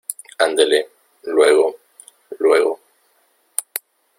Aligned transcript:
andele, 0.39 0.83
luego, 1.25 1.75
luego. 2.39 2.79